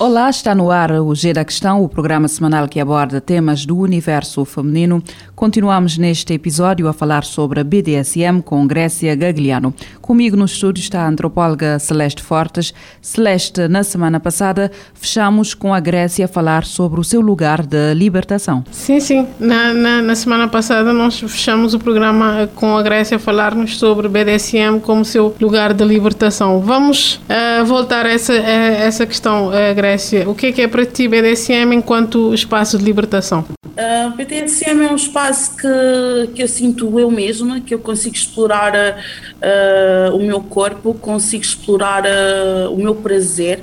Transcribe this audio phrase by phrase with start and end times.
[0.00, 3.76] Olá, está no ar o G da Questão, o programa semanal que aborda temas do
[3.76, 5.02] universo feminino.
[5.38, 9.72] Continuamos neste episódio a falar sobre a BDSM com Grécia Gagliano.
[10.02, 12.74] Comigo no estúdio está a antropóloga Celeste Fortes.
[13.00, 17.94] Celeste, na semana passada fechamos com a Grécia a falar sobre o seu lugar de
[17.94, 18.64] libertação.
[18.72, 19.28] Sim, sim.
[19.38, 24.08] Na, na, na semana passada nós fechamos o programa com a Grécia a falar-nos sobre
[24.08, 26.60] BDSM como seu lugar de libertação.
[26.60, 30.62] Vamos uh, voltar a essa, a essa questão, uh, Grécia Grécia, o que é que
[30.62, 33.44] é para ti BDSM enquanto espaço de libertação?
[33.64, 38.72] Uh, BDSM é um espaço que, que eu sinto eu mesma, que eu consigo explorar
[38.74, 43.62] uh, o meu corpo, consigo explorar uh, o meu prazer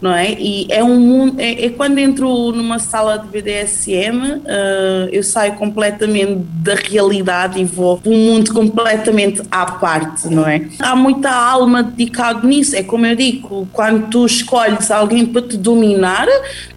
[0.00, 0.32] não é?
[0.32, 5.54] E é um mundo, é, é quando entro numa sala de BDSM, uh, eu saio
[5.54, 10.66] completamente da realidade e vou para um mundo completamente à parte, não é?
[10.78, 15.56] Há muita alma dedicada nisso, é como eu digo, quando tu escolhes alguém para te
[15.56, 16.26] dominar,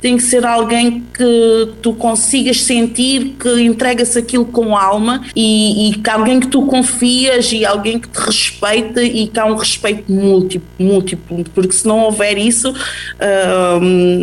[0.02, 5.94] tem que ser alguém que tu consigas sentir que entrega-se aquilo com alma e, e
[5.96, 10.12] que alguém que tu confias e alguém que te respeita e que há um respeito
[10.12, 12.74] múltiplo, múltiplo porque se não houver isso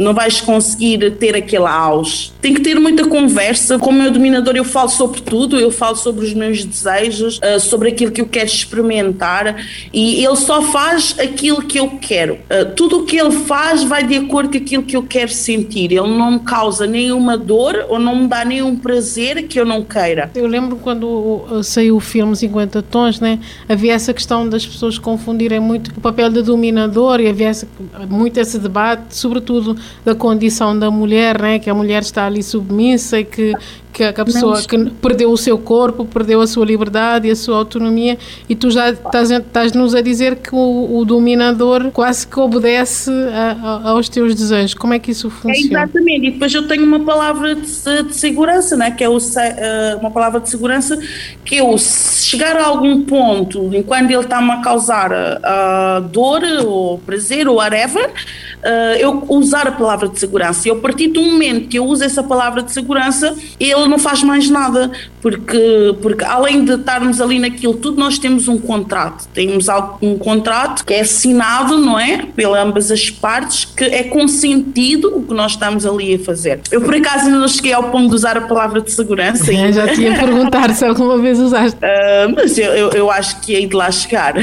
[0.02, 2.32] não vais conseguir ter aquele auge.
[2.40, 3.78] Tem que ter muita conversa.
[3.78, 7.90] Como meu dominador, eu falo sobre tudo, eu falo sobre os meus desejos, uh, sobre
[7.90, 9.56] aquilo que eu quero experimentar
[9.92, 12.34] e ele só faz aquilo que eu quero.
[12.34, 15.92] Uh, tudo o que ele faz vai de acordo com aquilo que eu quero sentir.
[15.92, 19.82] Ele não me causa nenhuma dor ou não me dá nenhum prazer que eu não
[19.82, 20.30] queira.
[20.34, 23.38] Eu lembro quando saiu o filme 50 Tons, né?
[23.68, 27.66] havia essa questão das pessoas confundirem muito o papel de dominador e havia essa,
[28.08, 31.58] muito esse debate sobretudo da condição da mulher, né?
[31.58, 33.52] que a mulher está ali submissa e que
[33.96, 34.66] que a, pessoa Mas...
[34.66, 38.70] que perdeu o seu corpo, perdeu a sua liberdade e a sua autonomia, e tu
[38.70, 43.90] já estás, estás nos a dizer que o, o dominador quase que obedece a, a,
[43.90, 44.74] aos teus desejos.
[44.74, 45.80] Como é que isso funciona?
[45.80, 48.90] É exatamente, e depois eu tenho uma palavra de, de segurança, né?
[48.90, 50.98] que é o, uh, uma palavra de segurança
[51.42, 56.98] que eu, se chegar a algum ponto, enquanto ele está-me a causar uh, dor ou
[56.98, 60.68] prazer ou whatever, uh, eu usar a palavra de segurança.
[60.68, 64.22] E a partir do momento que eu uso essa palavra de segurança, ele não faz
[64.22, 69.26] mais nada, porque, porque além de estarmos ali naquilo tudo, nós temos um contrato.
[69.34, 69.66] Temos
[70.00, 72.26] um contrato que é assinado, não é?
[72.34, 76.60] Pelas ambas as partes, que é consentido o que nós estamos ali a fazer.
[76.70, 79.52] Eu, por acaso, ainda não cheguei ao ponto de usar a palavra de segurança.
[79.52, 81.78] É, já tinha a perguntar se alguma vez usaste.
[81.78, 84.34] Uh, mas eu, eu, eu, acho que hei de lá chegar.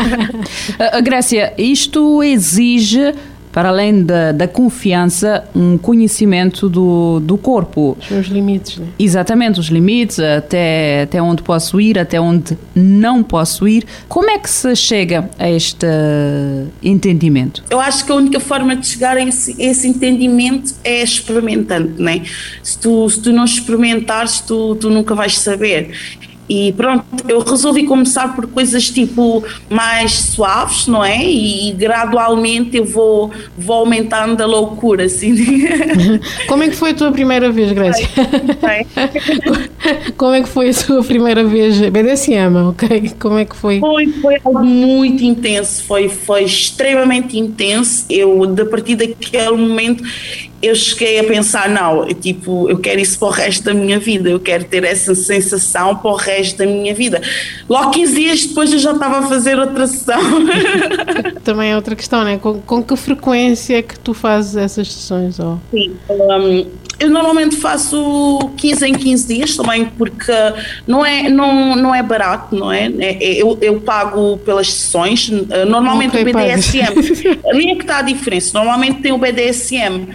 [1.02, 3.14] Grécia, isto exige
[3.58, 7.96] para além da, da confiança, um conhecimento do, do corpo.
[7.98, 8.86] Os seus limites, né?
[8.96, 13.84] Exatamente, os limites, até, até onde posso ir, até onde não posso ir.
[14.08, 15.88] Como é que se chega a este
[16.80, 17.64] entendimento?
[17.68, 22.22] Eu acho que a única forma de chegar a esse, esse entendimento é experimentando, né?
[22.62, 25.90] Se tu, se tu não experimentares, tu, tu nunca vais saber.
[26.48, 31.22] E pronto, eu resolvi começar por coisas tipo mais suaves, não é?
[31.22, 35.34] E, gradualmente eu vou, vou aumentando a loucura, assim.
[36.48, 38.08] Como é que foi a tua primeira vez, Grécia?
[40.16, 41.78] Como é que foi a tua primeira vez?
[41.80, 43.12] BDSM, ok?
[43.18, 43.80] Como é que foi?
[43.80, 48.06] Foi, foi algo muito intenso, foi, foi extremamente intenso.
[48.08, 50.02] Eu, a partir daquele momento,
[50.60, 53.98] eu cheguei a pensar, não, eu, tipo, eu quero isso para o resto da minha
[53.98, 57.22] vida, eu quero ter essa sensação para o resto da minha vida.
[57.68, 60.20] Logo 15 dias depois eu já estava a fazer outra sessão.
[61.44, 62.38] Também é outra questão, né?
[62.38, 65.38] Com, com que frequência é que tu fazes essas sessões?
[65.38, 65.58] Oh?
[65.70, 66.66] Sim, um,
[66.98, 70.32] eu normalmente faço 15 em 15 dias também, porque
[70.86, 72.86] não é, não, não é barato, não é?
[72.98, 75.30] é, é eu, eu pago pelas sessões.
[75.68, 78.58] Normalmente okay, o BDSM, ali é que está a diferença.
[78.58, 80.08] Normalmente tem o BDSM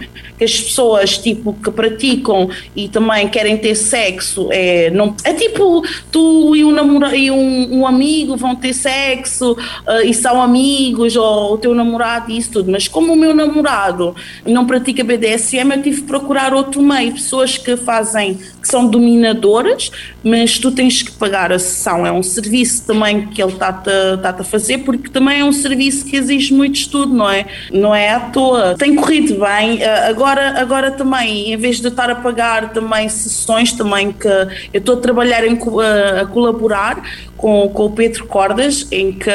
[0.44, 5.82] que as pessoas tipo que praticam e também querem ter sexo é não é tipo
[6.12, 11.16] tu e um namorado e um, um, amigo vão ter sexo uh, e são amigos
[11.16, 14.14] ou o teu namorado e isso tudo mas como o meu namorado
[14.46, 19.90] não pratica BDSM eu tive que procurar outro meio, pessoas que fazem, que são dominadoras,
[20.22, 23.90] mas tu tens que pagar a sessão, é um serviço também que ele está-te
[24.22, 27.46] tá a fazer, porque também é um serviço que exige muito estudo, não é?
[27.72, 28.74] Não é à toa.
[28.78, 33.72] Tem corrido bem, eh, agora, agora também, em vez de estar a pagar também sessões,
[33.72, 37.02] também que eu estou a trabalhar em, a, a colaborar
[37.36, 39.30] com, com o Pedro Cordas, em que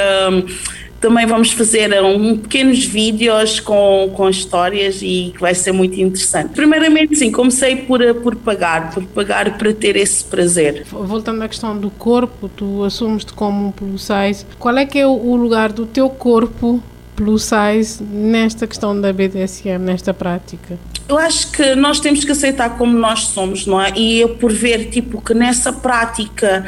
[0.99, 6.49] também vamos fazer um, pequenos vídeos com, com histórias e que vai ser muito interessante.
[6.49, 10.85] Primeiramente, sim, comecei por, por pagar, por pagar para ter esse prazer.
[10.91, 14.45] Voltando à questão do corpo, tu assumes-te como um plus size.
[14.57, 16.83] Qual é que é o lugar do teu corpo
[17.19, 20.79] plus size nesta questão da BDSM, nesta prática?
[21.09, 23.91] Eu acho que nós temos que aceitar como nós somos, não é?
[23.93, 26.65] E eu por ver, tipo, que nessa prática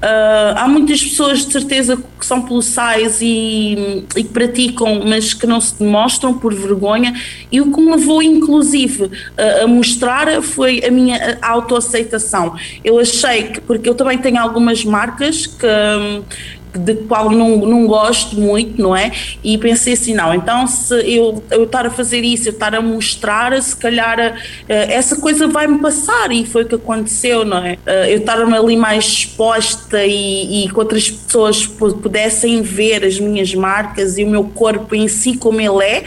[0.00, 5.34] Uh, há muitas pessoas de certeza que são plus size e, e, que praticam, mas
[5.34, 7.12] que não se demonstram por vergonha.
[7.52, 12.56] E o que me levou, inclusive, uh, a mostrar foi a minha autoaceitação.
[12.82, 15.66] Eu achei que, porque eu também tenho algumas marcas que,
[16.78, 19.10] de qual não, não gosto muito, não é?
[19.42, 22.80] E pensei assim, não, então se eu, eu estar a fazer isso, eu estar a
[22.80, 27.74] mostrar, se calhar uh, essa coisa vai-me passar e foi o que aconteceu, não é?
[27.86, 33.54] Uh, eu estar ali mais exposta e, e que outras pessoas pudessem ver as minhas
[33.54, 36.04] marcas e o meu corpo em si como ele é,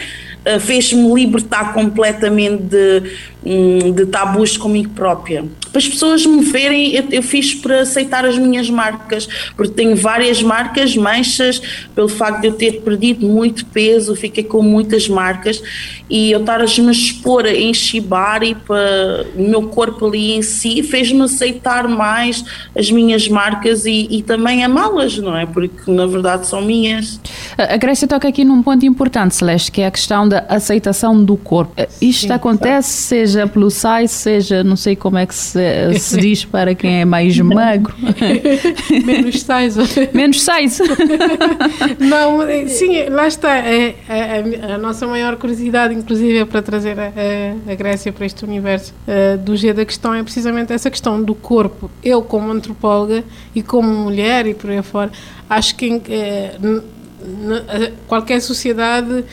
[0.56, 3.02] uh, fez-me libertar completamente de,
[3.44, 5.44] um, de tabus comigo própria
[5.74, 9.96] para as pessoas me verem, eu, eu, fiz para aceitar as minhas marcas, porque tenho
[9.96, 11.60] várias marcas, manchas,
[11.92, 15.60] pelo facto de eu ter perdido muito peso, fiquei com muitas marcas
[16.08, 20.80] e eu estar a me expor em shibari para o meu corpo ali em si,
[20.84, 22.44] fez-me aceitar mais
[22.78, 25.44] as minhas marcas e, e também amá-las, não é?
[25.44, 27.18] Porque na verdade são minhas.
[27.58, 31.36] A Grécia toca aqui num ponto importante, Celeste, que é a questão da aceitação do
[31.36, 31.74] corpo.
[32.00, 35.58] Isto Sim, acontece, seja plus size, seja não sei como é que se
[35.98, 37.94] se diz para quem é mais magro.
[39.04, 40.10] Menos size.
[40.12, 40.82] Menos size.
[41.98, 43.56] Não, sim, lá está.
[43.56, 47.12] É, é, a nossa maior curiosidade, inclusive, é para trazer a,
[47.70, 51.34] a, Grécia para este universo uh, do G da questão, é precisamente essa questão do
[51.34, 51.90] corpo.
[52.02, 55.10] Eu, como antropóloga e como mulher e por aí fora,
[55.48, 56.82] acho que uh,
[58.06, 59.24] qualquer sociedade,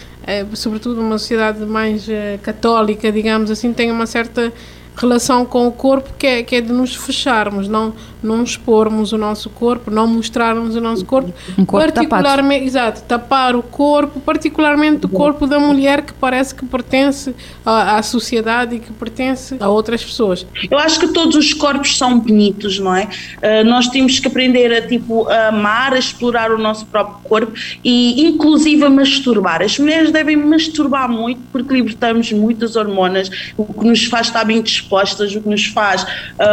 [0.54, 2.08] sobretudo uma sociedade mais
[2.44, 4.52] católica, digamos assim, tem uma certa
[4.96, 9.18] relação com o corpo que é, que é de nos fecharmos, não, não expormos o
[9.18, 11.34] nosso corpo, não mostrarmos o nosso corpo.
[11.58, 12.66] Um corpo particularmente, tapado.
[12.66, 17.36] Exato, tapar o corpo, particularmente o corpo da mulher que parece que pertence
[17.66, 20.46] à, à, sociedade e que pertence a outras pessoas.
[20.70, 23.08] Eu acho que todos os corpos são bonitos, não é?
[23.38, 27.54] Uh, nós temos que aprender a, tipo, a amar, a explorar o nosso próprio corpo
[27.84, 29.62] e inclusive a masturbar.
[29.62, 34.62] As mulheres devem masturbar muito porque libertamos muitas hormonas, o que nos faz estar bem
[34.62, 36.06] dispostas, o que nos faz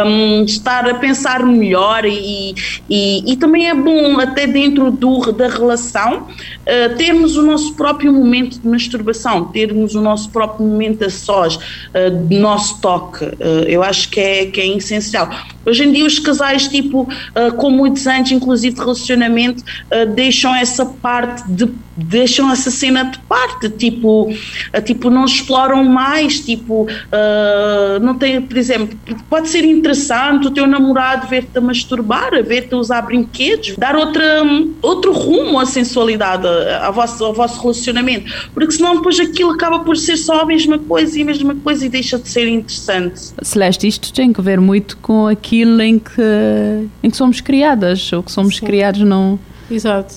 [0.05, 2.55] um, estar a pensar melhor e,
[2.89, 8.11] e, e, também é bom até dentro do, da relação uh, termos o nosso próprio
[8.13, 11.59] momento de masturbação, termos o nosso próprio momento a sós, uh,
[12.29, 15.29] nosso toque, uh, eu acho que é, que é essencial.
[15.65, 20.55] Hoje em dia os casais, tipo, uh, com muitos anos, inclusive de relacionamento, uh, deixam
[20.55, 21.69] essa parte de
[22.01, 26.87] deixam essa cena de parte, tipo, uh, tipo não exploram mais, tipo,
[28.01, 28.97] não tem, por exemplo,
[29.29, 34.23] pode ser interessante o teu namorado ver-te a masturbar, ver-te a usar brinquedos, dar outra,
[34.81, 36.47] outro rumo à sensualidade
[36.81, 40.79] ao vosso, ao vosso relacionamento, porque senão depois aquilo acaba por ser só a mesma
[40.79, 43.33] coisa e a mesma coisa e deixa de ser interessante.
[43.41, 48.11] Celeste, isto tem que ver muito com aquilo aquilo em que, em que somos criadas,
[48.13, 48.65] ou que somos Sim.
[48.65, 49.39] criados não.
[49.71, 50.15] Exato,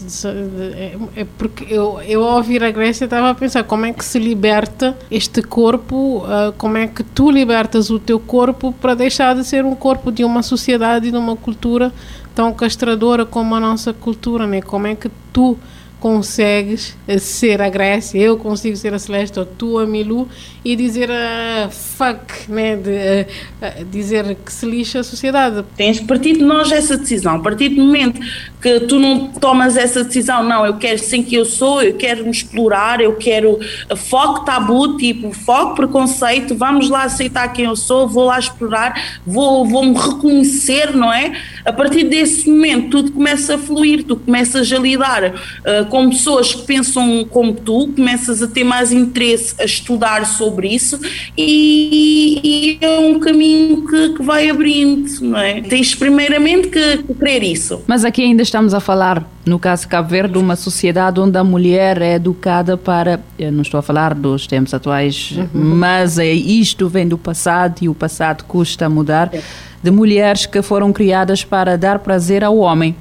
[0.75, 4.03] é, é porque eu, eu ao ouvir a Grécia estava a pensar como é que
[4.03, 9.35] se liberta este corpo, uh, como é que tu libertas o teu corpo para deixar
[9.35, 11.93] de ser um corpo de uma sociedade e de uma cultura
[12.35, 14.63] tão castradora como a nossa cultura, né?
[14.63, 15.59] como é que tu
[16.03, 20.29] consegues ser a Grécia, eu consigo ser a Celeste ou tu a Milu
[20.65, 22.75] e dizer uh, fuck, né?
[22.75, 25.65] De, uh, dizer que se lixa a sociedade.
[25.77, 28.21] Tens que partir de nós essa decisão, a partir do momento
[28.61, 32.25] que tu não tomas essa decisão, não, eu quero ser quem eu sou, eu quero
[32.25, 33.61] me explorar, eu quero
[33.97, 39.65] foco tabu, tipo, foco preconceito, vamos lá aceitar quem eu sou, vou lá explorar, vou,
[39.65, 41.33] vou me reconhecer, não é?
[41.65, 45.33] A partir desse momento tudo começa a fluir, tu começas a lidar
[45.93, 50.99] com pessoas que pensam como tu, começas a ter mais interesse a estudar sobre isso
[51.37, 55.61] e, e é um caminho que, que, vai abrindo, não é?
[55.61, 57.83] Tens primeiramente que, que crer isso.
[57.87, 62.01] Mas aqui ainda estamos a falar no caso Cabo Verde, uma sociedade onde a mulher
[62.01, 63.21] é educada para.
[63.39, 65.49] Eu não estou a falar dos tempos atuais, uhum.
[65.53, 69.29] mas é, isto vem do passado e o passado custa mudar.
[69.31, 69.43] É.
[69.83, 72.95] De mulheres que foram criadas para dar prazer ao homem.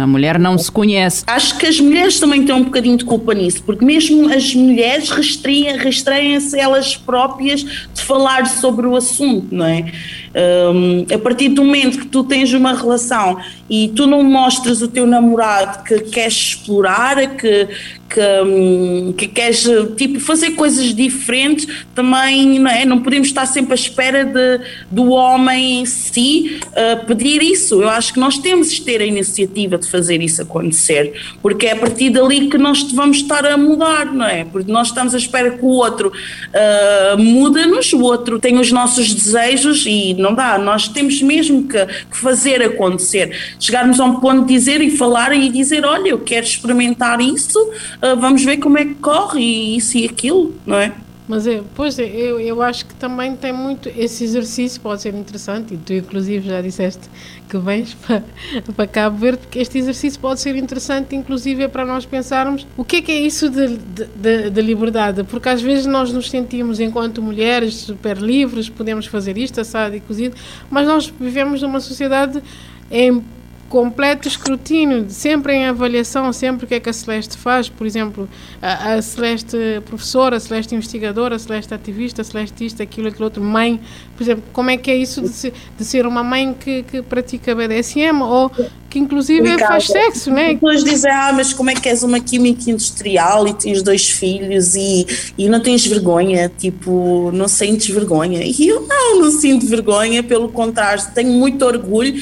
[0.00, 1.24] A mulher não se conhece.
[1.26, 5.10] Acho que as mulheres também têm um bocadinho de culpa nisso, porque mesmo as mulheres
[5.10, 9.92] restreem-se elas próprias de falar sobre o assunto, não é?
[10.32, 13.36] Um, a partir do momento que tu tens uma relação
[13.68, 17.66] e tu não mostras o teu namorado que queres explorar, que,
[18.08, 22.84] que, hum, que queres tipo, fazer coisas diferentes, também não, é?
[22.84, 27.82] não podemos estar sempre à espera de, do homem em si uh, pedir isso.
[27.82, 31.72] Eu acho que nós temos de ter a iniciativa de fazer isso acontecer, porque é
[31.72, 34.44] a partir dali que nós vamos estar a mudar, não é?
[34.44, 39.12] Porque nós estamos à espera que o outro uh, muda-nos, o outro tem os nossos
[39.12, 40.58] desejos e não dá.
[40.58, 43.36] Nós temos mesmo que, que, fazer acontecer.
[43.58, 47.58] Chegarmos a um ponto de dizer e falar e dizer: olha, eu quero experimentar isso,
[47.60, 50.92] uh, vamos ver como é que corre e isso e aquilo, não é?
[51.30, 53.88] Mas é, pois é, eu, eu acho que também tem muito.
[53.96, 57.08] Esse exercício pode ser interessante, e tu, inclusive, já disseste
[57.48, 58.24] que vens para,
[58.74, 62.84] para Cabo Verde, porque este exercício pode ser interessante, inclusive, é para nós pensarmos o
[62.84, 66.80] que é que é isso de, de, de liberdade, porque às vezes nós nos sentimos,
[66.80, 70.34] enquanto mulheres, super livres, podemos fazer isto, assado e cozido,
[70.68, 72.42] mas nós vivemos numa sociedade
[72.90, 73.22] em
[73.70, 78.28] completo escrutínio, sempre em avaliação, sempre o que é que a Celeste faz, por exemplo,
[78.60, 83.24] a, a Celeste professora, a Celeste investigadora, a Celeste ativista, a Celeste isto, aquilo, aquilo
[83.24, 83.80] outro, mãe,
[84.16, 87.00] por exemplo, como é que é isso de, se, de ser uma mãe que, que
[87.00, 88.50] pratica BDSM ou
[88.90, 90.50] que inclusive Ricardo, faz sexo, né?
[90.50, 94.10] As pessoas dizem, ah, mas como é que és uma química industrial e tens dois
[94.10, 95.06] filhos e,
[95.38, 98.42] e não tens vergonha, tipo, não sentes vergonha?
[98.42, 102.20] E eu não, não sinto vergonha, pelo contrário, tenho muito orgulho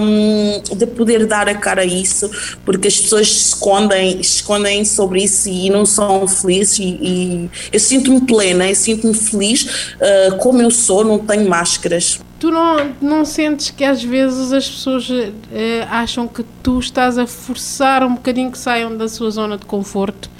[0.00, 2.30] um, de poder dar a cara a isso,
[2.64, 8.20] porque as pessoas escondem, escondem sobre isso e não são felizes e, e eu sinto-me
[8.22, 12.20] plena, eu sinto-me feliz uh, como eu sou, não tenho máscaras.
[12.38, 15.06] Tu não, não sentes que às vezes as pessoas
[15.52, 19.66] eh, acham que tu estás a forçar um bocadinho que saiam da sua zona de
[19.66, 20.30] conforto?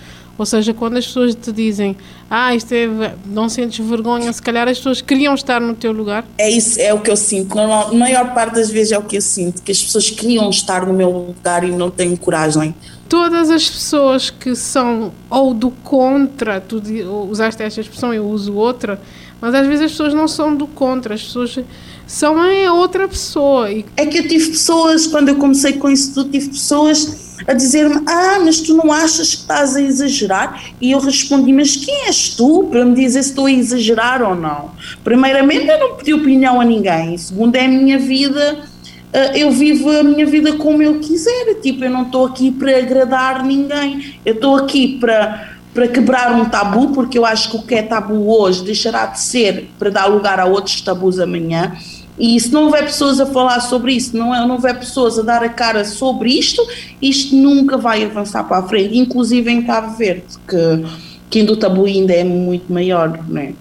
[0.41, 1.95] Ou seja, quando as pessoas te dizem,
[2.31, 2.89] ah, isto é,
[3.27, 6.25] não sentes vergonha, se calhar as pessoas queriam estar no teu lugar?
[6.39, 7.55] É isso, é o que eu sinto.
[7.55, 10.87] Na maior parte das vezes é o que eu sinto, que as pessoas queriam estar
[10.87, 12.75] no meu lugar e não têm coragem.
[13.07, 16.81] Todas as pessoas que são ou do contra, tu
[17.29, 18.99] usaste esta expressão, eu uso outra,
[19.43, 21.59] mas às vezes as pessoas não são do contra, as pessoas
[22.07, 23.69] são a outra pessoa.
[23.95, 28.03] É que eu tive pessoas, quando eu comecei com isso tudo, tive pessoas a dizer-me:
[28.07, 30.63] Ah, mas tu não achas que estás a exagerar?
[30.81, 34.35] E eu respondi: Mas quem és tu para me dizer se estou a exagerar ou
[34.35, 34.71] não?
[35.05, 37.17] Primeiramente, eu não pedi opinião a ninguém.
[37.17, 38.69] Segundo, é a minha vida.
[39.13, 41.55] Eh, eu vivo a minha vida como eu quiser.
[41.61, 44.15] Tipo, eu não estou aqui para agradar ninguém.
[44.25, 47.83] Eu estou aqui para para quebrar um tabu, porque eu acho que o que é
[47.83, 51.77] tabu hoje deixará de ser para dar lugar a outros tabus amanhã.
[52.19, 55.23] E se não houver pessoas a falar sobre isso, não, é, não houver pessoas a
[55.23, 56.63] dar a cara sobre isto,
[57.01, 60.85] isto nunca vai avançar para a frente, inclusive em Cabo Verde, que,
[61.31, 63.55] que ainda o tabu ainda é muito maior, não é?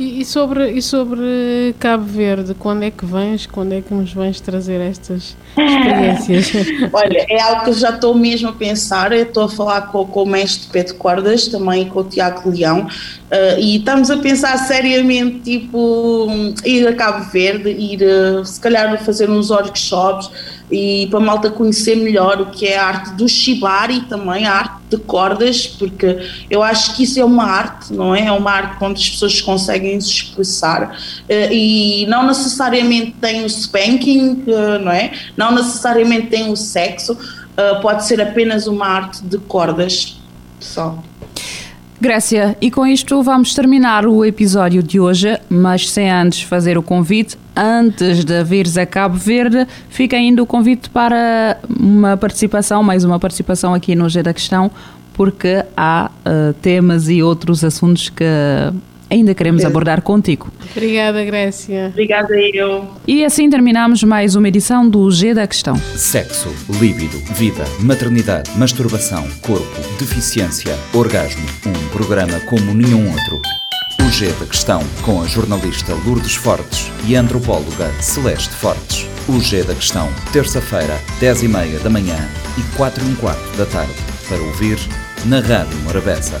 [0.00, 3.44] E, e, sobre, e sobre Cabo Verde, quando é que vens?
[3.44, 6.66] Quando é que nos vens trazer estas experiências?
[6.90, 9.12] Olha, é algo que já estou mesmo a pensar.
[9.12, 13.60] Estou a falar com, com o mestre Pedro Cordas, também com o Tiago Leão, uh,
[13.60, 16.28] e estamos a pensar seriamente, tipo,
[16.64, 20.30] ir a Cabo Verde, ir uh, se calhar fazer uns workshops
[20.70, 24.52] e para a malta conhecer melhor o que é a arte do shibari também, a
[24.52, 26.18] arte de cordas, porque
[26.50, 28.26] eu acho que isso é uma arte, não é?
[28.26, 30.96] É uma arte onde as pessoas conseguem se expressar
[31.28, 35.12] eh, e não necessariamente tem o spanking, eh, não é?
[35.36, 37.16] Não necessariamente tem o sexo,
[37.56, 40.20] eh, pode ser apenas uma arte de cordas
[40.58, 40.98] só.
[42.00, 46.82] Grécia, e com isto vamos terminar o episódio de hoje, mas sem antes fazer o
[46.82, 47.36] convite.
[47.54, 53.20] Antes de vires a Cabo Verde, fica ainda o convite para uma participação, mais uma
[53.20, 54.70] participação aqui no G da Questão,
[55.12, 58.24] porque há uh, temas e outros assuntos que
[59.10, 60.48] ainda queremos abordar contigo.
[60.70, 61.88] Obrigada, Grécia.
[61.88, 62.86] Obrigada eu.
[63.06, 65.76] E assim terminamos mais uma edição do G da Questão.
[65.96, 66.48] Sexo,
[66.80, 71.44] líbido, vida, maternidade, masturbação, corpo, deficiência, orgasmo.
[71.66, 73.40] Um programa como nenhum outro.
[74.06, 79.06] O G da Questão, com a jornalista Lourdes Fortes e a antropóloga Celeste Fortes.
[79.28, 82.16] O G da Questão, terça-feira, 10 e meia da manhã
[82.58, 83.94] e 4 e um quarto da tarde
[84.28, 84.78] para ouvir
[85.26, 86.40] na Rádio Morabeza.